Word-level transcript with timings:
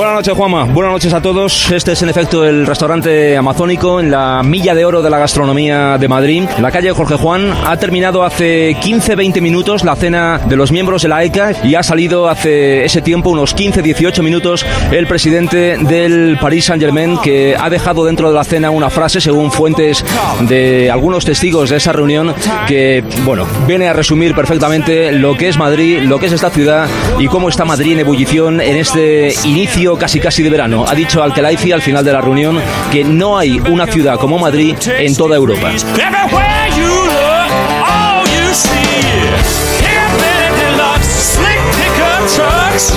Buenas 0.00 0.14
noches, 0.14 0.34
Juanma. 0.34 0.64
Buenas 0.64 0.92
noches 0.94 1.12
a 1.12 1.20
todos. 1.20 1.70
Este 1.70 1.92
es, 1.92 2.02
en 2.02 2.08
efecto, 2.08 2.42
el 2.42 2.66
restaurante 2.66 3.36
amazónico 3.36 4.00
en 4.00 4.10
la 4.10 4.42
milla 4.42 4.74
de 4.74 4.86
oro 4.86 5.02
de 5.02 5.10
la 5.10 5.18
gastronomía 5.18 5.98
de 5.98 6.08
Madrid, 6.08 6.44
en 6.56 6.62
la 6.62 6.70
calle 6.70 6.90
Jorge 6.92 7.16
Juan. 7.16 7.52
Ha 7.66 7.76
terminado 7.76 8.24
hace 8.24 8.74
15-20 8.76 9.42
minutos 9.42 9.84
la 9.84 9.94
cena 9.96 10.38
de 10.38 10.56
los 10.56 10.72
miembros 10.72 11.02
de 11.02 11.08
la 11.08 11.22
ECA 11.22 11.52
y 11.64 11.74
ha 11.74 11.82
salido 11.82 12.30
hace 12.30 12.82
ese 12.82 13.02
tiempo, 13.02 13.28
unos 13.28 13.54
15-18 13.54 14.22
minutos, 14.22 14.64
el 14.90 15.06
presidente 15.06 15.76
del 15.76 16.38
Paris 16.40 16.64
Saint-Germain, 16.64 17.18
que 17.18 17.54
ha 17.60 17.68
dejado 17.68 18.06
dentro 18.06 18.30
de 18.30 18.34
la 18.34 18.44
cena 18.44 18.70
una 18.70 18.88
frase, 18.88 19.20
según 19.20 19.52
fuentes 19.52 20.02
de 20.48 20.90
algunos 20.90 21.26
testigos 21.26 21.68
de 21.68 21.76
esa 21.76 21.92
reunión, 21.92 22.34
que, 22.66 23.04
bueno, 23.26 23.46
viene 23.66 23.86
a 23.86 23.92
resumir 23.92 24.34
perfectamente 24.34 25.12
lo 25.12 25.36
que 25.36 25.48
es 25.48 25.58
Madrid, 25.58 26.00
lo 26.04 26.18
que 26.18 26.24
es 26.24 26.32
esta 26.32 26.48
ciudad 26.48 26.88
y 27.18 27.26
cómo 27.26 27.50
está 27.50 27.66
Madrid 27.66 27.92
en 27.92 27.98
ebullición 27.98 28.62
en 28.62 28.78
este 28.78 29.34
inicio 29.44 29.89
casi 29.96 30.20
casi 30.20 30.42
de 30.42 30.50
verano. 30.50 30.84
Ha 30.86 30.94
dicho 30.94 31.22
Al-Khelaifi 31.22 31.72
al 31.72 31.82
final 31.82 32.04
de 32.04 32.12
la 32.12 32.20
reunión 32.20 32.60
que 32.90 33.04
no 33.04 33.38
hay 33.38 33.58
una 33.58 33.86
ciudad 33.86 34.18
como 34.18 34.38
Madrid 34.38 34.76
en 34.86 35.16
toda 35.16 35.36
Europa. 35.36 35.70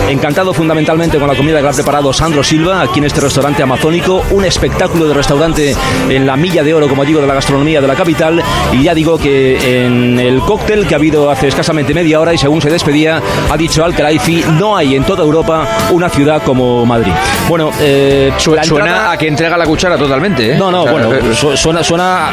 Encantado 0.09 0.53
fundamentalmente 0.53 1.17
con 1.17 1.27
la 1.27 1.35
comida 1.35 1.59
que 1.61 1.67
ha 1.67 1.71
preparado 1.71 2.11
Sandro 2.13 2.43
Silva 2.43 2.81
aquí 2.81 2.99
en 2.99 3.05
este 3.05 3.21
restaurante 3.21 3.63
amazónico, 3.63 4.23
un 4.31 4.45
espectáculo 4.45 5.07
de 5.07 5.13
restaurante 5.13 5.75
en 6.09 6.27
la 6.27 6.35
milla 6.35 6.61
de 6.61 6.73
oro, 6.73 6.87
como 6.87 7.03
digo, 7.05 7.19
de 7.21 7.25
la 7.27 7.33
gastronomía 7.33 7.81
de 7.81 7.87
la 7.87 7.95
capital. 7.95 8.43
Y 8.73 8.83
ya 8.83 8.93
digo 8.93 9.17
que 9.17 9.85
en 9.85 10.19
el 10.19 10.41
cóctel 10.41 10.85
que 10.85 10.93
ha 10.93 10.97
habido 10.97 11.31
hace 11.31 11.47
escasamente 11.47 11.93
media 11.93 12.19
hora 12.19 12.33
y 12.33 12.37
según 12.37 12.61
se 12.61 12.69
despedía, 12.69 13.21
ha 13.49 13.57
dicho 13.57 13.83
Al-Khelaifi, 13.83 14.43
no 14.59 14.75
hay 14.77 14.95
en 14.95 15.03
toda 15.03 15.23
Europa 15.23 15.65
una 15.91 16.09
ciudad 16.09 16.43
como 16.43 16.85
Madrid. 16.85 17.13
Bueno, 17.47 17.71
eh, 17.79 18.31
Suena 18.37 19.11
a 19.11 19.17
que 19.17 19.27
entrega 19.27 19.57
la 19.57 19.65
cuchara 19.65 19.97
totalmente, 19.97 20.51
¿eh? 20.53 20.55
No, 20.57 20.69
no, 20.69 20.81
O 20.81 20.83
sea, 20.83 20.91
bueno, 20.91 21.13
eh, 21.13 21.21
su- 21.33 21.57
suena, 21.57 21.81
suena, 21.83 22.29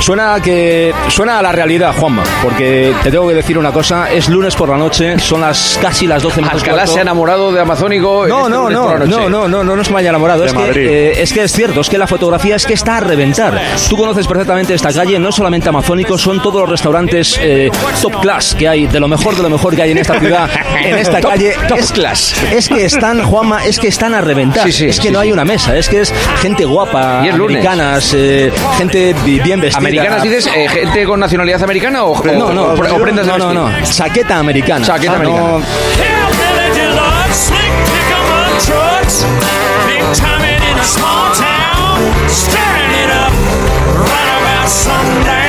suena 0.00 0.34
a 0.34 0.40
que 0.42 0.92
suena 1.08 1.38
a 1.38 1.42
la 1.42 1.52
realidad, 1.52 1.94
Juanma, 1.96 2.22
porque 2.42 2.92
te 3.04 3.10
tengo 3.10 3.28
que 3.28 3.34
decir 3.34 3.56
una 3.58 3.72
cosa, 3.72 4.10
es 4.10 4.28
lunes 4.28 4.56
por 4.56 4.68
la 4.70 4.76
noche, 4.78 5.18
son 5.18 5.42
las 5.42 5.78
casi 5.80 6.06
las 6.06 6.22
12 6.22 6.40
menos 6.40 6.54
Alcalá 6.54 6.76
cuarto. 6.78 6.92
se 6.94 7.00
enamorado 7.10 7.52
de 7.52 7.60
Amazónico. 7.60 8.26
No, 8.26 8.38
este 8.46 8.50
no, 8.50 8.70
no, 8.70 8.98
no, 8.98 9.28
no, 9.28 9.48
no, 9.48 9.64
no, 9.64 9.76
no 9.76 9.84
se 9.84 9.92
me 9.92 9.98
haya 10.00 10.10
enamorado. 10.10 10.44
Es 10.44 10.52
que, 10.52 10.70
eh, 10.76 11.22
es 11.22 11.32
que 11.32 11.42
es 11.42 11.52
cierto, 11.52 11.80
es 11.80 11.88
que 11.88 11.98
la 11.98 12.06
fotografía 12.06 12.56
es 12.56 12.64
que 12.66 12.74
está 12.74 12.98
a 12.98 13.00
reventar. 13.00 13.60
Tú 13.88 13.96
conoces 13.96 14.26
perfectamente 14.26 14.74
esta 14.74 14.92
calle, 14.92 15.18
no 15.18 15.32
solamente 15.32 15.68
amazónico, 15.68 16.16
son 16.18 16.40
todos 16.42 16.60
los 16.62 16.70
restaurantes 16.70 17.38
eh, 17.42 17.70
top 18.00 18.20
class 18.20 18.54
que 18.54 18.68
hay, 18.68 18.86
de 18.86 19.00
lo 19.00 19.08
mejor 19.08 19.34
de 19.36 19.42
lo 19.42 19.50
mejor 19.50 19.74
que 19.74 19.82
hay 19.82 19.90
en 19.90 19.98
esta 19.98 20.18
ciudad, 20.20 20.48
en 20.84 20.96
esta 20.98 21.20
Top- 21.20 21.30
calle. 21.32 21.54
top 21.68 21.78
es, 21.78 21.92
class. 21.92 22.34
Es 22.52 22.68
que 22.68 22.84
están, 22.84 23.22
Juanma, 23.24 23.64
es 23.66 23.78
que 23.78 23.88
están 23.88 24.14
a 24.14 24.20
reventar. 24.20 24.66
Sí, 24.66 24.72
sí, 24.72 24.86
es 24.86 25.00
que 25.00 25.08
sí, 25.08 25.12
no 25.12 25.20
sí. 25.20 25.26
hay 25.26 25.32
una 25.32 25.44
mesa, 25.44 25.76
es 25.76 25.88
que 25.88 26.00
es 26.02 26.12
gente 26.40 26.64
guapa, 26.64 27.22
Y 27.24 27.28
es 27.28 27.34
americanas, 27.34 28.14
eh, 28.16 28.52
gente 28.78 29.14
bi- 29.24 29.40
bien 29.40 29.60
vestida. 29.60 29.78
¿Americanas 29.78 30.22
dices 30.22 30.46
eh, 30.54 30.68
gente 30.68 31.04
con 31.04 31.18
nacionalidad 31.20 31.62
americana 31.62 32.04
o, 32.04 32.22
No, 32.24 32.46
o- 32.46 32.52
no, 32.52 32.62
o- 32.64 32.96
o 32.96 32.98
prendas 33.00 33.26
de 33.26 33.32
no, 33.38 33.52
no, 33.52 33.68
no, 33.68 33.82
chaqueta 33.84 34.38
americana. 34.38 34.84
Chaqueta 34.86 35.14
Ah, 35.14 35.18
no, 35.22 35.30
americana. 35.30 35.64
Hillbilly 35.96 36.19
Timing 40.14 40.60
in 40.70 40.76
a 40.76 40.84
small 40.84 41.32
town. 41.34 42.28
Stirring 42.28 42.90
it 43.02 43.10
up 43.10 43.32
right 43.94 44.40
about 44.40 44.68
sundown. 44.68 45.39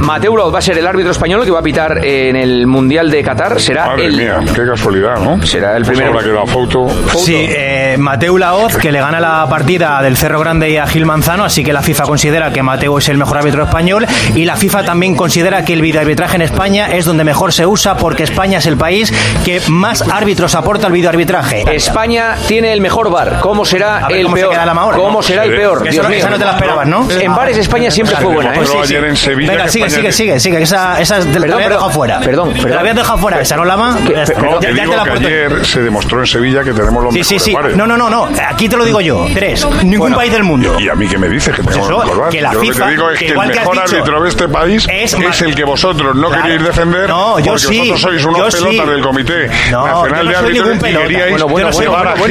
Mateu 0.00 0.36
Laoz 0.36 0.52
va 0.52 0.58
a 0.58 0.62
ser 0.62 0.76
el 0.78 0.86
árbitro 0.86 1.12
español 1.12 1.44
que 1.44 1.50
va 1.50 1.60
a 1.60 1.62
pitar 1.62 2.04
en 2.04 2.34
el 2.36 2.66
Mundial 2.66 3.10
de 3.10 3.22
Qatar. 3.22 3.60
Será 3.60 3.86
Madre 3.88 4.06
el 4.06 4.16
mía, 4.16 4.38
qué 4.54 4.66
casualidad, 4.66 5.16
¿no? 5.20 5.44
Será 5.46 5.76
el 5.76 5.84
Pues 5.84 5.98
primero. 5.98 6.18
habrá 6.18 6.28
quedado 6.30 6.46
foto. 6.46 6.86
Sí, 7.16 7.34
eh, 7.36 7.96
Mateu 7.98 8.36
Laoz, 8.36 8.76
que 8.76 8.90
le 8.90 8.98
gana 9.00 9.20
la 9.20 9.46
partida 9.48 10.00
del 10.02 10.16
Cerro 10.16 10.40
Grande 10.40 10.70
y 10.70 10.76
a 10.78 10.86
Gil 10.86 11.06
Manzano, 11.06 11.44
así 11.44 11.62
que 11.62 11.72
la 11.72 11.82
FIFA 11.82 12.04
considera 12.04 12.52
que 12.52 12.62
Mateu 12.62 12.96
es 12.98 13.08
el 13.08 13.18
mejor 13.18 13.38
árbitro 13.38 13.62
español 13.64 14.06
y 14.34 14.44
la 14.44 14.56
FIFA 14.56 14.84
también 14.84 15.14
considera 15.14 15.64
que 15.64 15.74
el 15.74 15.82
videoarbitraje 15.82 16.36
en 16.36 16.42
España 16.42 16.88
es 16.92 17.04
donde 17.04 17.22
mejor 17.24 17.52
se 17.52 17.66
usa 17.66 17.96
porque 17.96 18.24
España 18.24 18.58
es 18.58 18.66
el 18.66 18.76
país 18.76 19.12
que 19.44 19.60
más 19.68 20.02
árbitros 20.02 20.54
aporta 20.54 20.86
al 20.86 20.92
videoarbitraje. 20.92 21.64
España 21.74 22.36
tiene 22.48 22.72
el 22.72 22.80
mejor 22.80 23.10
bar. 23.10 23.38
¿cómo 23.40 23.64
será 23.64 24.06
ver 24.08 24.18
el 24.18 24.24
cómo 24.24 24.36
se 24.36 24.42
peor? 24.42 24.52
queda 24.54 24.66
la 24.66 24.72
ahora, 24.72 24.96
¿Cómo 24.96 25.12
¿no? 25.18 25.22
será 25.22 25.44
el 25.44 25.50
peor? 25.54 25.82
Que 25.82 25.90
Dios 25.90 26.00
esa, 26.04 26.08
mío. 26.08 26.18
esa 26.18 26.30
no 26.30 26.38
te 26.38 26.44
la 26.44 26.52
esperabas, 26.52 26.86
¿no? 26.90 27.08
En 27.10 27.34
bares 27.34 27.56
España 27.58 27.90
siempre 27.90 28.16
fue 28.16 28.34
buena, 28.34 28.54
¿eh? 28.54 28.60
Ayer 28.82 29.04
en 29.04 29.16
Sevilla. 29.16 29.52
Venga, 29.52 29.64
que 29.64 29.70
sigue, 29.70 29.90
sigue, 29.90 30.12
sigue, 30.12 30.40
sigue, 30.40 30.56
que 30.58 30.62
esa, 30.64 31.00
esa 31.00 31.20
te 31.20 31.24
la 31.26 31.32
Perdón, 31.32 31.44
habías 31.44 31.56
perdón. 31.56 31.70
dejado 31.70 31.90
fuera. 31.90 32.20
Perdón, 32.20 32.48
Te 32.50 32.54
perdón. 32.56 32.70
la 32.74 32.80
habías 32.80 32.96
dejado 32.96 33.18
fuera, 33.18 33.40
esa 33.40 33.56
no. 33.56 33.64
Ya, 33.64 34.24
Perdón, 34.24 34.50
No, 34.50 34.58
que 34.60 34.66
ya 34.66 34.74
te 34.74 34.80
digo 34.80 34.96
la 34.96 35.04
que 35.04 35.10
ayer 35.10 35.64
se 35.66 35.80
demostró 35.82 36.20
en 36.20 36.26
Sevilla 36.26 36.64
que 36.64 36.72
tenemos 36.72 37.04
los 37.04 37.14
Sí, 37.14 37.22
sí, 37.24 37.34
mejores 37.34 37.44
sí. 37.44 37.54
bares. 37.54 37.76
No, 37.76 37.86
no, 37.86 37.96
no, 37.96 38.10
no. 38.10 38.28
Aquí 38.48 38.68
te 38.68 38.76
lo 38.76 38.84
digo 38.84 39.00
yo. 39.00 39.26
Tres. 39.34 39.66
Ningún 39.84 40.12
país 40.14 40.32
del 40.32 40.42
mundo. 40.42 40.76
¿Y 40.78 40.88
a 40.88 40.94
mí 40.94 41.06
qué 41.08 41.18
me 41.18 41.28
dices? 41.28 41.54
Que 41.54 41.62
tenemos 41.62 41.86
eso, 41.86 41.90
los 41.98 42.06
mejores 42.06 42.34
que 42.34 42.40
la 42.42 42.52
yo 42.52 42.54
lo 42.54 42.60
que 42.72 42.72
te 42.80 42.88
digo 42.90 43.10
es 43.10 43.18
que 43.18 43.26
que, 43.26 43.32
el 43.32 43.40
que 43.52 43.58
mejor 43.60 43.78
árbitro 43.78 44.22
de 44.22 44.28
este 44.28 44.48
país 44.48 44.86
es 44.90 45.12
es, 45.14 45.18
más- 45.18 45.42
el 45.42 45.54
que 45.54 45.64
vosotros 45.64 46.14
no 46.16 46.30
queréis 46.30 46.62
defender 46.62 47.08
No, 47.08 47.38
yo 47.38 47.52
porque 47.52 47.58
sí, 47.60 47.78
vosotros 47.78 48.00
sois 48.00 48.22
yo 48.22 48.28
unos 48.30 48.54
sí. 48.54 48.64
pelotas 48.64 48.88
del 48.90 49.02
Comité 49.02 49.50
No, 49.70 49.86
Nacional 49.86 50.10
yo 50.10 50.10
no 50.10 50.30
de 50.30 50.34
soy 50.34 50.34
Árbitros 50.34 50.52
ningún 50.66 50.76
y 50.76 50.80
pelota. 50.80 51.06
queríais 51.06 51.30
Bueno, 51.30 51.46
bueno, 51.48 51.70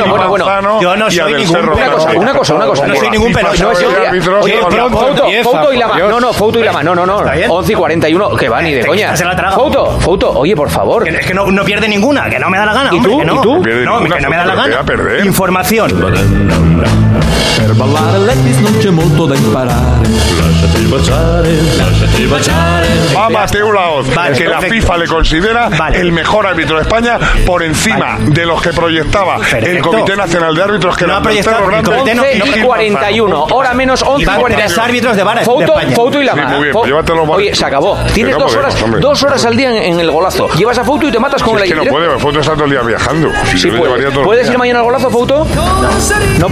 bueno, 0.10 0.30
bueno, 0.30 0.82
Yo 0.82 0.96
no 0.96 1.12
soy 1.12 1.34
ningún 1.34 1.56
pelota. 1.56 1.72
Una 1.74 1.92
cosa, 1.92 2.12
una 2.18 2.34
cosa, 2.34 2.54
una 2.56 2.66
cosa. 2.66 2.88
No 2.88 2.96
soy 2.96 3.06
La 3.06 3.12
ningún 3.12 3.34
pelota. 3.34 3.56
Con- 4.60 4.74
pronto, 4.74 4.98
Fouto, 4.98 5.24
Fouto 5.44 5.74
y 5.74 5.78
la 5.78 5.88
ma- 5.88 6.00
No, 6.00 6.20
no, 6.20 6.34
Fouto 6.34 6.60
y 6.60 6.64
la 6.64 6.72
ma- 6.72 6.84
No, 6.84 6.96
no, 6.96 7.06
no. 7.06 7.20
Está 7.20 7.34
bien. 7.34 7.50
11 7.50 7.72
y 7.72 7.76
41. 7.76 8.36
Que 8.36 8.50
va, 8.50 8.62
ni 8.62 8.74
de 8.74 8.86
coña. 8.86 9.16
se 9.16 9.26
la 9.26 9.36
traga. 9.36 9.56
Fouto, 9.56 10.00
Fouto, 10.00 10.32
oye, 10.32 10.56
por 10.56 10.70
favor. 10.70 11.04
Que- 11.04 11.10
Es 11.20 11.26
que 11.26 11.34
no, 11.34 11.46
no 11.52 11.64
pierde 11.64 11.88
ninguna, 11.88 12.30
que 12.30 12.40
no 12.40 12.50
me 12.50 12.58
da 12.58 12.66
la 12.66 12.74
gana. 12.74 12.90
¿Y 12.92 12.96
hombre, 12.98 13.12
tú? 13.12 13.20
que 13.20 13.26
no. 13.26 13.36
¿Y 13.36 13.42
tú? 13.42 13.62
Pierde 13.62 13.86
No, 13.86 14.00
ninguna, 14.00 14.16
que 14.18 14.22
no 14.22 14.30
me 14.30 14.38
da 14.38 14.46
la 14.46 14.56
gana. 14.56 14.82
Información. 15.26 15.90
Per 17.60 17.74
ballare 17.74 18.20
l'Etis 18.20 18.58
non 18.60 18.78
c'è 18.80 18.90
molto 18.90 19.26
da 19.26 19.36
imparare. 19.36 20.08
Lasciati 20.08 20.86
baciare, 20.86 21.50
lasciati 21.78 22.26
baciare. 22.26 22.88
Va 23.14 23.30
Mateu 23.30 23.72
Laoz, 23.72 24.14
Vale, 24.14 24.38
que 24.38 24.46
la 24.46 24.60
perfecto. 24.60 24.76
FIFA 24.76 24.98
le 24.98 25.08
considera 25.08 25.70
Vale. 25.70 26.00
el 26.00 26.12
mejor 26.14 26.48
árbitro 26.48 26.78
de 26.78 26.84
España 26.84 27.20
por 27.46 27.62
encima 27.62 28.18
de 28.20 28.46
los 28.46 28.62
que 28.62 28.70
proyectaba 28.72 29.36
el 29.36 29.42
Perfecto. 29.42 29.90
Comité 29.90 30.16
Nacional 30.16 30.56
de 30.56 30.64
Árbitros 30.64 30.96
que 30.98 31.06
No 31.06 31.16
ha 31.18 31.22
proyectado 31.22 31.70
el 31.70 31.84
comité 31.84 32.16
no- 32.16 32.24
y 32.24 32.28
11 32.42 32.48
y 32.48 32.52
Gil 32.54 32.64
41. 32.66 33.36
Manzano. 33.40 33.58
Hora 33.58 33.74
menos 33.74 34.02
11 34.04 34.20
Y 34.20 34.24
y 34.24 34.26
van 34.26 34.39
41. 34.39 34.39
Tres 34.48 34.78
árbitros 34.78 35.16
de 35.16 35.24
VAR 35.24 35.40
de. 35.40 35.46
Fouto 35.46 36.22
y 36.22 36.26
la 36.26 36.34
Sí, 36.34 36.40
ma- 36.40 36.48
muy 36.50 36.60
bien, 36.64 36.74
Fo- 36.74 36.80
pues 36.80 36.88
llévatelo, 36.88 37.24
Oye, 37.24 37.56
se 37.56 37.66
acabó. 37.66 37.98
Tienes 38.14 38.38
no 38.38 38.44
dos 38.44 38.56
horas, 38.56 38.76
dos 39.00 39.24
horas 39.24 39.46
al 39.46 39.56
día 39.58 39.70
en, 39.70 39.94
en 39.94 40.00
el 40.00 40.12
golazo. 40.12 40.48
Llevas 40.56 40.78
a 40.78 40.84
Fouto 40.84 41.08
y 41.08 41.12
te 41.12 41.20
matas 41.20 41.42
con 41.44 41.52
Si 41.58 41.58
el 41.58 41.64
es 41.64 41.70
que 41.70 41.86
no 41.86 41.92
puede, 41.92 42.20
foto 42.20 42.40
estar 42.40 42.56
todo 42.56 42.66
el 42.66 42.72
día 42.72 42.82
viajando. 42.82 43.30
Si 43.52 43.58
Sí 43.58 43.72
le 43.72 43.78
puedes. 43.78 43.84
llevaría 43.86 44.06
todos 44.08 44.16
los 44.18 44.26
¿Puedes 44.26 44.44
días. 44.44 44.54
ir 44.54 44.58
mañana 44.60 44.80
al 44.80 44.86
golazo, 44.86 45.10
Fouto? 45.10 45.46
No. 46.40 46.50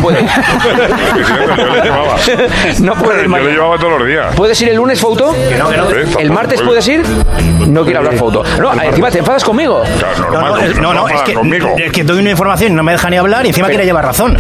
Si 2.68 2.84
no, 2.84 2.94
ir 2.94 3.28
Yo 3.28 3.50
llevaba 3.50 3.78
todos 3.78 4.00
los 4.00 4.08
días. 4.08 4.36
¿Puedes 4.36 4.62
ir 4.62 4.70
el 4.70 4.76
lunes, 4.78 5.00
Fouto? 5.00 5.34
no, 5.58 5.70
que 5.70 5.78
no. 5.78 5.90
¿El 6.20 6.32
martes 6.32 6.60
puede. 6.62 6.68
puedes 6.68 6.88
ir? 6.88 7.04
No 7.68 7.84
quiero 7.84 8.00
hablar, 8.00 8.16
Fouto. 8.16 8.44
No, 8.60 8.74
encima 8.82 9.10
te 9.12 9.20
enfadas 9.20 9.44
conmigo. 9.44 9.84
No, 10.82 10.94
no, 10.94 11.08
es 11.10 11.22
que 11.92 12.04
doy 12.04 12.20
una 12.20 12.32
información 12.32 12.72
y 12.72 12.76
no 12.76 12.84
me 12.84 12.92
deja 12.94 13.10
ni 13.10 13.18
hablar 13.18 13.46
y 13.46 13.50
encima 13.50 13.68
quiere 13.68 13.86
llevar 13.86 14.06
razón. 14.06 14.38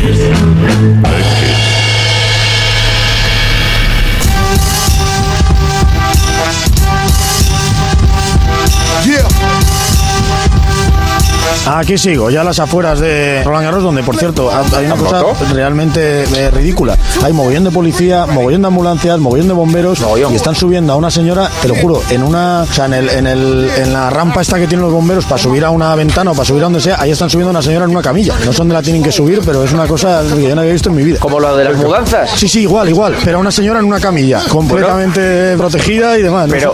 Aquí 11.70 11.98
sigo, 11.98 12.30
ya 12.30 12.42
a 12.42 12.44
las 12.46 12.60
afueras 12.60 13.00
de 13.00 13.44
Roland 13.44 13.66
Garros, 13.66 13.84
donde 13.84 14.02
por 14.02 14.16
cierto 14.16 14.50
hay 14.76 14.86
una 14.86 14.96
cosa 14.96 15.22
realmente 15.54 16.24
eh, 16.24 16.50
ridícula. 16.50 16.98
Hay 17.24 17.34
mogollón 17.34 17.66
de 17.66 17.72
policía, 17.72 18.26
mogollón 18.26 18.62
de 18.62 18.68
ambulancias, 18.68 19.20
mogollón 19.20 19.48
de 19.50 19.54
bomberos 19.54 20.00
y 20.32 20.36
están 20.36 20.56
subiendo 20.56 20.94
a 20.94 20.96
una 20.96 21.12
señora, 21.12 21.50
te 21.62 21.68
lo 21.68 21.76
juro, 21.76 22.02
en 22.10 22.24
una, 22.24 22.62
o 22.62 22.74
sea, 22.74 22.86
en, 22.86 22.94
el, 22.94 23.10
en, 23.10 23.28
el, 23.28 23.70
en 23.78 23.92
la 23.94 24.10
rampa 24.10 24.42
esta 24.42 24.58
que 24.58 24.68
tienen 24.68 24.84
los 24.86 24.94
bomberos 24.94 25.26
para 25.26 25.38
subir 25.42 25.66
a 25.66 25.70
una 25.70 25.94
ventana 25.96 26.32
o 26.32 26.34
para 26.34 26.46
subir 26.46 26.62
a 26.62 26.66
donde 26.66 26.80
sea, 26.80 26.96
ahí 27.02 27.12
están 27.12 27.30
subiendo 27.30 27.50
a 27.50 27.52
una 27.52 27.62
señora 27.62 27.84
en 27.86 27.92
una 27.92 28.02
camilla. 28.02 28.34
No 28.46 28.52
sé 28.54 28.60
dónde 28.60 28.74
la 28.74 28.82
tienen 28.82 29.04
que 29.04 29.12
subir, 29.12 29.42
pero 29.46 29.64
es 29.64 29.74
una 29.74 29.88
cosa 29.88 30.22
que 30.34 30.42
yo 30.48 30.56
no 30.56 30.62
había 30.62 30.74
visto 30.74 30.90
en 30.90 30.96
mi 30.96 31.04
vida. 31.04 31.20
Como 31.20 31.38
lo 31.40 31.56
de 31.58 31.66
las 31.66 31.76
mudanzas. 31.76 32.30
Sí, 32.36 32.48
sí, 32.48 32.62
igual, 32.62 32.88
igual, 32.88 33.16
pero 33.26 33.40
una 33.40 33.52
señora 33.52 33.80
en 33.80 33.86
una 33.86 34.00
camilla, 34.00 34.42
completamente 34.50 35.56
protegida 35.58 36.18
y 36.18 36.22
demás. 36.22 36.48
¿no? 36.48 36.54
Pero, 36.54 36.74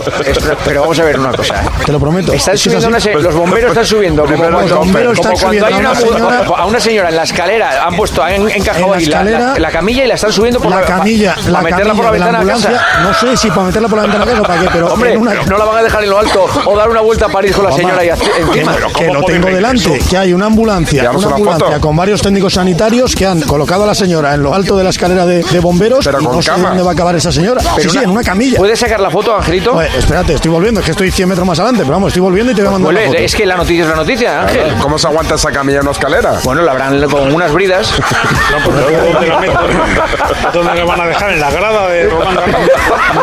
pero 0.64 0.80
vamos 0.82 0.98
a 1.00 1.04
ver 1.04 1.18
una 1.18 1.32
cosa. 1.32 1.54
¿eh? 1.62 1.68
te 1.84 1.90
lo 1.92 1.98
prometo. 1.98 2.32
Están 2.32 2.54
Es 2.54 2.60
subiendo 2.60 2.86
una 2.88 3.00
se- 3.00 3.12
los 3.14 3.34
bomberos 3.34 3.70
están 3.70 3.86
subiendo 3.86 4.24
como 4.24 4.36
cuando, 4.36 4.60
los 4.60 4.83
bomberos 4.84 5.18
como 5.18 5.32
están 5.32 5.42
cuando 5.50 5.66
hay 5.66 5.72
subiendo 5.72 5.78
una, 5.78 5.88
a 5.88 5.92
una 5.92 6.40
señora- 6.44 6.56
a 6.62 6.66
una 6.66 6.80
señora 6.80 7.08
en 7.10 7.16
la 7.16 7.22
escalera 7.22 7.84
han 7.86 7.96
puesto 7.96 8.22
han 8.22 8.32
encajado 8.50 8.84
En 8.84 8.90
la 8.90 8.96
ahí 8.96 9.04
la, 9.06 9.16
escalera- 9.18 9.52
la- 9.54 9.58
la 9.58 9.70
camilla 9.70 10.04
y 10.04 10.08
la 10.08 10.14
están 10.14 10.32
subiendo 10.32 10.60
por 10.60 10.70
la 10.70 10.80
la, 10.80 10.86
camilla, 10.86 11.34
para 11.34 11.50
la 11.50 11.60
meterla 11.62 11.94
por 11.94 12.04
la 12.04 12.10
ventana 12.10 12.38
a 12.38 12.40
ambulancia, 12.40 12.70
casa. 12.72 13.00
no 13.02 13.14
sé 13.14 13.36
si 13.36 13.48
para 13.50 13.62
meterla 13.64 13.88
por 13.88 13.96
la 13.98 14.02
ventana 14.04 14.24
a 14.24 14.26
casa 14.26 14.40
o 14.40 14.44
para 14.44 14.60
qué, 14.60 14.68
pero 14.72 14.92
Hombre, 14.92 15.16
una, 15.16 15.34
no 15.34 15.58
la 15.58 15.64
van 15.64 15.76
a 15.78 15.82
dejar 15.82 16.04
en 16.04 16.10
lo 16.10 16.18
alto 16.18 16.46
o 16.66 16.76
dar 16.76 16.88
una 16.90 17.00
vuelta 17.00 17.26
a 17.26 17.28
París 17.28 17.52
con 17.54 17.64
la 17.64 17.72
señora 17.72 17.96
hace- 18.12 18.24
encima. 18.40 18.74
que 18.96 19.06
lo 19.06 19.22
tengo 19.24 19.48
delante, 19.48 19.98
que 20.08 20.16
hay 20.16 20.32
una 20.32 20.46
ambulancia, 20.46 21.10
una 21.10 21.18
una 21.18 21.34
ambulancia 21.36 21.66
foto. 21.66 21.80
con 21.80 21.96
varios 21.96 22.22
técnicos 22.22 22.54
sanitarios 22.54 23.14
que 23.14 23.26
han 23.26 23.40
colocado 23.42 23.84
a 23.84 23.86
la 23.86 23.94
señora 23.94 24.34
en 24.34 24.42
lo 24.42 24.54
alto 24.54 24.76
de 24.76 24.84
la 24.84 24.90
escalera 24.90 25.26
de, 25.26 25.42
de 25.42 25.60
bomberos 25.60 26.04
Pero 26.04 26.20
y 26.20 26.24
no 26.24 26.42
sé 26.42 26.50
dónde 26.52 26.82
va 26.82 26.90
a 26.90 26.94
acabar 26.94 27.14
esa 27.16 27.32
señora. 27.32 27.60
sí, 27.60 27.82
sí, 27.82 27.88
una- 27.88 28.02
en 28.02 28.10
una 28.10 28.22
camilla. 28.22 28.58
¿Puedes 28.58 28.78
sacar 28.78 29.00
la 29.00 29.10
foto, 29.10 29.34
Angelito? 29.36 29.80
Espérate, 29.82 30.34
estoy 30.34 30.50
volviendo, 30.50 30.80
es 30.80 30.86
que 30.86 30.92
estoy 30.92 31.10
100 31.10 31.28
metros 31.28 31.46
más 31.46 31.58
adelante, 31.58 31.82
pero 31.82 31.92
vamos, 31.94 32.08
estoy 32.08 32.22
volviendo 32.22 32.52
y 32.52 32.54
te 32.54 32.62
voy 32.62 32.68
a 32.68 32.78
mandar 32.78 33.04
foto. 33.06 33.18
es 33.18 33.34
que 33.34 33.46
la 33.46 33.56
noticia 33.56 33.82
es 33.84 33.88
la 33.90 33.96
noticia, 33.96 34.42
Ángel. 34.42 34.73
¿Cómo 34.80 34.98
se 34.98 35.06
aguanta 35.06 35.34
esa 35.36 35.50
camilla 35.50 35.78
en 35.78 35.82
una 35.84 35.92
escalera? 35.92 36.38
Bueno, 36.44 36.62
la 36.62 36.72
habrán 36.72 37.00
con 37.08 37.32
unas 37.34 37.52
bridas. 37.52 37.90
¿Dónde 38.64 39.26
la 39.28 39.40
meto? 39.40 39.58
¿Dónde 40.52 40.74
le 40.74 40.84
van 40.84 41.00
a 41.00 41.06
dejar? 41.06 41.32
¿En 41.32 41.40
la 41.40 41.50
grada 41.50 41.88
de 41.88 42.04
Garros? 42.06 42.24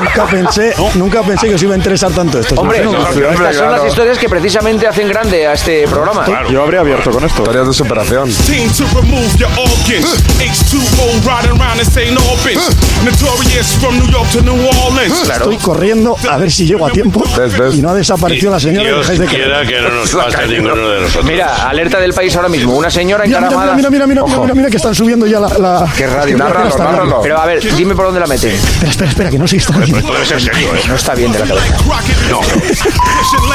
Nunca 0.01 0.25
pensé, 0.25 0.73
nunca 0.95 1.21
pensé 1.23 1.47
que 1.49 1.55
os 1.55 1.63
iba 1.63 1.73
a 1.73 1.77
interesar 1.77 2.11
tanto 2.11 2.39
esto. 2.39 2.55
Hombre, 2.55 2.81
No, 2.83 2.91
no, 2.93 2.99
hombre, 2.99 3.29
estas 3.31 3.55
son 3.55 3.65
las 3.65 3.75
claro. 3.75 3.87
historias 3.87 4.17
que 4.17 4.29
precisamente 4.29 4.87
hacen 4.87 5.07
grande 5.07 5.47
a 5.47 5.53
este 5.53 5.87
programa. 5.87 6.25
Yo 6.49 6.63
habría 6.63 6.79
abierto 6.81 7.11
con 7.11 7.23
esto. 7.23 7.41
Historias 7.43 7.67
de 7.67 7.73
superación. 7.73 8.29
Team 8.45 8.69
to 8.71 8.85
remove 8.99 9.35
your 9.37 9.49
organs. 9.57 10.23
H2O 10.39 11.21
riding 11.25 11.59
around 11.61 11.79
in 11.79 11.85
St. 11.85 12.17
Albans. 12.17 12.75
Notorious 13.03 13.75
from 13.79 13.97
New 13.99 14.09
York 14.11 14.27
to 14.31 14.41
New 14.41 14.55
Orleans. 14.85 15.29
Estoy 15.29 15.57
corriendo 15.57 16.15
a 16.29 16.37
ver 16.37 16.51
si 16.51 16.65
llego 16.65 16.85
a 16.87 16.91
tiempo 16.91 17.23
¿Ves, 17.37 17.57
ves? 17.57 17.75
y 17.75 17.81
no 17.81 17.89
ha 17.89 17.93
desaparecido 17.93 18.51
la 18.51 18.59
señora 18.59 18.83
y 18.83 18.87
Dios 18.93 18.99
dejáis 19.07 19.19
de 19.19 19.27
que 19.67 19.81
no 19.81 19.89
nos 19.89 20.09
pase 20.15 20.47
ninguno 20.47 20.89
de 20.89 21.01
nosotros. 21.01 21.25
Mira, 21.25 21.40
alerta 21.41 21.99
del 21.99 22.13
país 22.13 22.35
ahora 22.35 22.49
mismo. 22.49 22.73
Una 22.75 22.89
señora 22.89 23.23
Mira, 23.25 23.39
mira, 23.39 23.47
encaramada. 23.51 23.75
mira, 23.75 23.89
mira, 23.89 24.07
mira, 24.07 24.23
mira, 24.25 24.39
mira, 24.39 24.53
mira 24.53 24.69
que 24.69 24.77
están 24.77 24.95
subiendo 24.95 25.25
ya 25.27 25.39
la... 25.39 25.49
la... 25.57 25.87
Qué 25.95 26.07
radio, 26.07 26.37
la. 26.37 27.19
Pero 27.21 27.39
a 27.39 27.45
ver, 27.45 27.75
dime 27.75 27.95
por 27.95 28.05
dónde 28.05 28.19
la 28.19 28.27
mete. 28.27 28.53
Espera, 28.55 28.89
espera, 28.91 29.09
espera, 29.09 29.29
que 29.29 29.37
no 29.39 29.47
sé 29.47 29.55
qué 29.57 29.61
está 29.61 29.73
haciendo. 29.79 30.07
Puede 30.07 30.25
ser 30.25 30.41
serio, 30.41 30.67
¿eh? 30.75 30.81
No 30.87 30.95
está 30.95 31.13
bien 31.15 31.31
de 31.31 31.39
la 31.39 31.45
cabeza. 31.47 31.77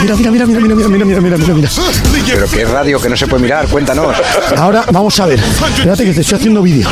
Mira, 0.03 0.17
mira, 0.17 0.31
mira, 0.31 0.47
mira, 0.47 0.61
mira, 0.61 0.89
mira, 0.89 1.05
mira, 1.05 1.21
mira, 1.21 1.37
mira, 1.37 1.55
mira. 1.55 1.69
Pero 2.27 2.47
qué 2.49 2.65
radio 2.65 3.01
que 3.01 3.09
no 3.09 3.17
se 3.17 3.27
puede 3.27 3.43
mirar, 3.43 3.67
cuéntanos. 3.69 4.15
Ahora 4.57 4.85
vamos 4.93 5.19
a 5.21 5.27
ver. 5.27 5.41
Espérate 5.41 6.05
que 6.05 6.13
te 6.15 6.21
estoy 6.21 6.39
haciendo 6.39 6.63
vídeo. 6.63 6.89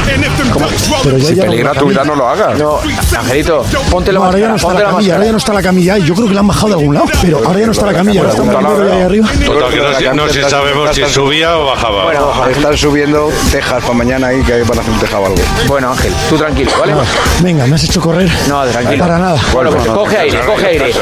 Pero 1.02 1.18
ya, 1.18 1.28
Si 1.28 1.34
ya 1.34 1.44
no- 1.44 1.50
peligra 1.50 1.72
la 1.74 1.80
tu 1.80 1.86
vida, 1.86 2.04
no 2.04 2.14
lo 2.14 2.28
hagas. 2.28 2.58
No, 2.58 2.78
Angelito, 3.18 3.64
ponte 3.90 4.12
la 4.12 4.18
No, 4.20 4.24
ahora 4.26 4.38
ya 4.38 4.48
no 4.48 4.56
está 4.56 4.68
la 4.74 4.80
la 4.80 4.90
camilla, 4.90 5.14
ahora 5.14 5.26
ya 5.26 5.32
no 5.32 5.38
está 5.38 5.52
la 5.52 5.62
camilla. 5.62 5.98
Yo 5.98 6.14
creo 6.14 6.28
que 6.28 6.34
la 6.34 6.40
han 6.40 6.46
bajado 6.46 6.68
de 6.68 6.74
algún 6.74 6.94
lado, 6.94 7.06
pero 7.22 7.38
ahora 7.44 7.60
ya 7.60 7.66
no 7.66 7.72
está 7.72 7.86
la 7.86 7.92
camilla, 7.94 8.20
ahora 8.20 8.30
está 8.32 8.42
un 8.42 8.52
bombero 8.52 8.92
ahí 8.92 9.02
arriba. 9.02 9.28
Total, 9.44 9.98
que 9.98 10.04
no, 10.08 10.14
no 10.14 10.28
si 10.28 10.42
sabemos 10.42 10.83
si 10.92 11.04
subía 11.06 11.56
o 11.58 11.66
bajaba. 11.66 12.04
Bueno, 12.04 12.48
Están 12.48 12.76
subiendo 12.76 13.30
tejas 13.50 13.82
para 13.82 13.94
mañana 13.94 14.28
ahí 14.28 14.42
que 14.42 14.62
van 14.62 14.78
a 14.78 14.80
hacer 14.80 14.92
un 14.92 15.00
tejado 15.00 15.22
o 15.22 15.26
algo. 15.26 15.38
bueno, 15.66 15.90
Ángel, 15.90 16.12
tú 16.28 16.36
tranquilo, 16.36 16.70
¿vale? 16.78 16.94
Venga, 17.40 17.66
me 17.66 17.74
has 17.76 17.84
hecho 17.84 18.00
correr. 18.00 18.30
No, 18.48 18.64
tranquilo. 18.66 19.04
Para 19.04 19.18
nada. 19.18 19.40
Bueno, 19.52 19.70
pues 19.70 19.86
coge 19.86 20.18
aire, 20.18 20.40
coge 20.46 20.66
aire. 20.66 20.92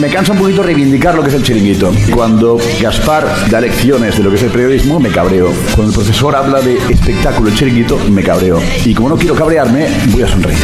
Me 0.00 0.08
cansa 0.08 0.32
un 0.32 0.38
poquito 0.38 0.62
reivindicar 0.62 1.14
lo 1.14 1.22
que 1.22 1.28
es 1.28 1.34
el 1.34 1.42
chiringuito. 1.42 1.92
Cuando 2.14 2.58
Gaspar 2.80 3.50
da 3.50 3.60
lecciones 3.60 4.16
de 4.16 4.24
lo 4.24 4.30
que 4.30 4.36
es 4.36 4.42
el 4.44 4.50
periodismo, 4.50 4.98
me 4.98 5.10
cabreo. 5.10 5.52
Cuando 5.74 5.88
el 5.88 5.94
profesor 5.94 6.34
habla 6.34 6.62
de 6.62 6.78
espectáculo 6.90 7.50
el 7.50 7.54
chiringuito, 7.54 7.98
me 8.10 8.22
cabreo. 8.22 8.62
Y 8.86 8.94
como 8.94 9.10
no 9.10 9.16
quiero 9.16 9.34
cabrearme, 9.34 9.88
voy 10.06 10.22
a 10.22 10.28
sonreír. 10.28 10.58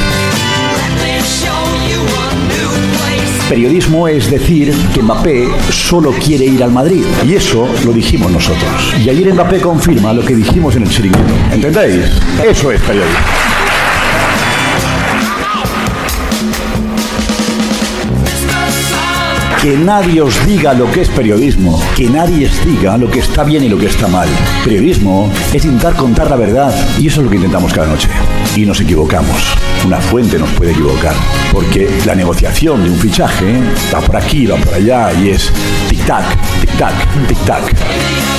Periodismo 3.51 4.09
es 4.09 4.31
decir 4.31 4.75
que 4.95 5.03
Mbappé 5.03 5.49
solo 5.71 6.13
quiere 6.13 6.47
ir 6.47 6.63
al 6.65 6.73
Madrid. 6.73 7.05
Y 7.27 7.35
eso 7.35 7.69
lo 7.85 7.93
dijimos 7.93 8.33
nosotros. 8.33 8.95
Y 9.05 9.11
ayer 9.11 9.35
Mbappé 9.35 9.61
confirma 9.61 10.15
lo 10.15 10.25
que 10.25 10.35
dijimos 10.35 10.77
en 10.77 10.85
el 10.85 10.89
chiringuito. 10.89 11.35
¿Entendéis? 11.53 12.07
Eso 12.43 12.73
es 12.73 12.81
periodismo. 12.81 13.46
Que 19.61 19.77
nadie 19.77 20.21
os 20.21 20.47
diga 20.47 20.75
lo 20.75 20.91
que 20.91 21.01
es 21.01 21.09
periodismo, 21.09 21.83
que 21.97 22.09
nadie 22.09 22.47
os 22.47 22.65
diga 22.65 22.97
lo 22.97 23.11
que 23.11 23.21
está 23.21 23.43
bien 23.43 23.65
y 23.65 23.69
lo 23.69 23.79
que 23.79 23.87
está 23.87 24.07
mal. 24.07 24.29
Periodismo 24.65 25.33
es 25.53 25.65
intentar 25.65 25.95
contar 25.95 26.31
la 26.31 26.37
verdad 26.37 26.75
y 26.99 27.09
eso 27.09 27.21
es 27.21 27.25
lo 27.25 27.31
que 27.31 27.37
intentamos 27.37 27.73
cada 27.73 27.89
noche. 27.89 28.09
Y 28.55 28.65
nos 28.65 28.81
equivocamos. 28.81 29.57
Una 29.85 29.99
fuente 29.99 30.39
nos 30.39 30.51
puede 30.51 30.73
equivocar, 30.73 31.15
porque 31.53 31.89
la 32.05 32.15
negociación 32.15 32.85
de 32.85 32.91
un 32.91 32.97
fichaje 32.97 33.61
va 33.93 34.01
por 34.01 34.17
aquí, 34.17 34.47
va 34.47 34.57
por 34.57 34.75
allá 34.75 35.13
y 35.13 35.31
es 35.31 35.51
tic-tac, 35.89 36.25
tic-tac, 36.61 36.95
tic-tac. 37.29 38.36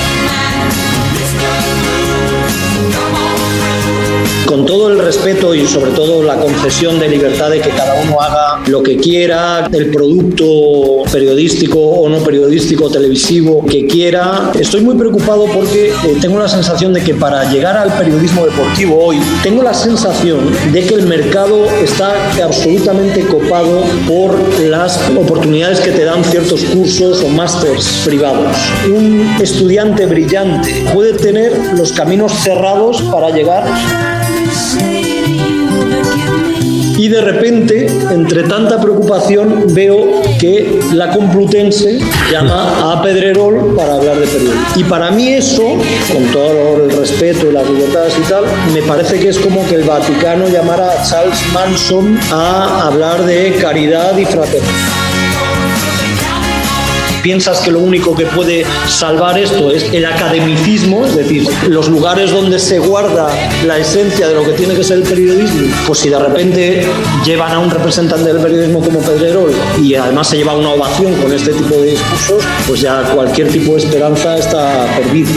Con 4.48 4.64
todo 4.64 4.88
el 4.88 4.98
respeto 4.98 5.54
y 5.54 5.66
sobre 5.66 5.90
todo 5.90 6.22
la 6.22 6.36
concesión 6.36 6.98
de 6.98 7.06
libertad 7.06 7.50
de 7.50 7.60
que 7.60 7.68
cada 7.68 8.00
uno 8.02 8.18
haga 8.18 8.62
lo 8.66 8.82
que 8.82 8.96
quiera, 8.96 9.68
el 9.70 9.90
producto 9.90 11.02
periodístico 11.12 11.78
o 11.78 12.08
no 12.08 12.16
periodístico, 12.20 12.88
televisivo 12.88 13.62
que 13.66 13.86
quiera, 13.86 14.50
estoy 14.58 14.80
muy 14.80 14.94
preocupado 14.94 15.44
porque 15.52 15.88
eh, 15.88 16.16
tengo 16.22 16.38
la 16.38 16.48
sensación 16.48 16.94
de 16.94 17.02
que 17.02 17.12
para 17.12 17.52
llegar 17.52 17.76
al 17.76 17.92
periodismo 17.98 18.46
deportivo 18.46 19.04
hoy, 19.04 19.18
tengo 19.42 19.62
la 19.62 19.74
sensación 19.74 20.38
de 20.72 20.80
que 20.86 20.94
el 20.94 21.06
mercado 21.06 21.66
está 21.82 22.14
absolutamente 22.42 23.26
copado 23.26 23.82
por 24.08 24.34
las 24.60 24.98
oportunidades 25.14 25.80
que 25.80 25.90
te 25.90 26.04
dan 26.04 26.24
ciertos 26.24 26.64
cursos 26.64 27.22
o 27.22 27.28
másters 27.28 28.02
privados. 28.06 28.56
Un 28.86 29.36
estudiante 29.42 30.06
brillante 30.06 30.86
puede 30.94 31.12
tener 31.12 31.52
los 31.76 31.92
caminos 31.92 32.32
cerrados 32.32 33.02
para 33.02 33.28
llegar 33.28 33.66
y 36.98 37.08
de 37.08 37.20
repente, 37.20 37.86
entre 38.10 38.42
tanta 38.42 38.80
preocupación, 38.80 39.72
veo 39.72 40.20
que 40.40 40.80
la 40.92 41.10
Complutense 41.12 42.00
llama 42.30 42.92
a 42.92 43.00
Pedrerol 43.00 43.76
para 43.76 43.94
hablar 43.94 44.16
de 44.18 44.26
periodismo. 44.26 44.66
Y 44.74 44.82
para 44.82 45.12
mí 45.12 45.28
eso, 45.28 45.76
con 46.12 46.24
todo 46.32 46.84
el 46.84 46.90
respeto 46.90 47.48
y 47.48 47.52
las 47.52 47.70
libertades 47.70 48.14
y 48.18 48.28
tal, 48.28 48.44
me 48.74 48.82
parece 48.82 49.20
que 49.20 49.28
es 49.28 49.38
como 49.38 49.64
que 49.68 49.76
el 49.76 49.84
Vaticano 49.84 50.48
llamara 50.48 50.90
a 50.90 51.02
Charles 51.04 51.40
Manson 51.54 52.18
a 52.32 52.88
hablar 52.88 53.24
de 53.24 53.54
caridad 53.60 54.18
y 54.18 54.24
fraternidad. 54.24 55.17
Piensas 57.22 57.60
que 57.60 57.70
lo 57.70 57.80
único 57.80 58.14
que 58.14 58.26
puede 58.26 58.64
salvar 58.88 59.38
esto 59.38 59.70
es 59.70 59.84
el 59.92 60.04
academicismo, 60.06 61.06
es 61.06 61.16
decir, 61.16 61.48
los 61.68 61.88
lugares 61.88 62.30
donde 62.30 62.58
se 62.58 62.78
guarda 62.78 63.28
la 63.66 63.78
esencia 63.78 64.28
de 64.28 64.34
lo 64.34 64.44
que 64.44 64.52
tiene 64.52 64.74
que 64.74 64.84
ser 64.84 64.98
el 64.98 65.04
periodismo, 65.04 65.68
pues 65.86 66.00
si 66.00 66.08
de 66.08 66.18
repente 66.18 66.86
llevan 67.24 67.52
a 67.52 67.58
un 67.58 67.70
representante 67.70 68.32
del 68.32 68.42
periodismo 68.42 68.80
como 68.80 69.00
Pedrerol 69.00 69.52
y 69.82 69.94
además 69.94 70.28
se 70.28 70.36
lleva 70.36 70.54
una 70.54 70.70
ovación 70.70 71.14
con 71.16 71.32
este 71.32 71.52
tipo 71.52 71.76
de 71.76 71.90
discursos, 71.90 72.44
pues 72.66 72.80
ya 72.80 73.02
cualquier 73.14 73.48
tipo 73.48 73.72
de 73.72 73.78
esperanza 73.78 74.36
está 74.36 74.86
perdida. 74.96 75.30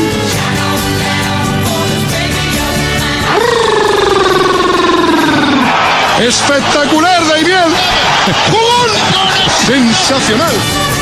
Espectacular, 6.21 7.27
Daimiel. 7.27 7.57
¡Gol! 8.51 8.91
Sensacional. 9.65 11.00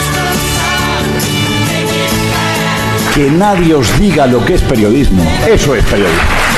Que 3.20 3.30
nadie 3.30 3.76
os 3.76 4.00
diga 4.00 4.26
lo 4.28 4.40
que 4.46 4.54
es 4.54 4.62
periodismo. 4.62 5.22
Eso 5.46 5.76
es 5.76 5.84
periodismo. 5.84 6.49